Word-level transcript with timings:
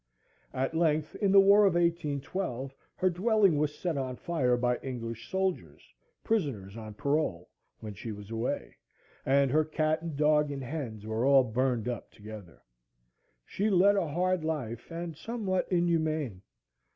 At 0.55 0.73
length, 0.73 1.13
in 1.17 1.31
the 1.31 1.39
war 1.39 1.63
of 1.67 1.75
1812, 1.75 2.73
her 2.95 3.09
dwelling 3.11 3.55
was 3.59 3.77
set 3.77 3.99
on 3.99 4.15
fire 4.15 4.57
by 4.57 4.77
English 4.77 5.29
soldiers, 5.29 5.93
prisoners 6.23 6.75
on 6.75 6.95
parole, 6.95 7.51
when 7.81 7.93
she 7.93 8.11
was 8.11 8.31
away, 8.31 8.77
and 9.27 9.51
her 9.51 9.63
cat 9.63 10.01
and 10.01 10.17
dog 10.17 10.49
and 10.51 10.63
hens 10.63 11.05
were 11.05 11.23
all 11.23 11.43
burned 11.43 11.87
up 11.87 12.09
together. 12.09 12.63
She 13.45 13.69
led 13.69 13.95
a 13.95 14.07
hard 14.07 14.43
life, 14.43 14.89
and 14.89 15.15
somewhat 15.15 15.71
inhumane. 15.71 16.41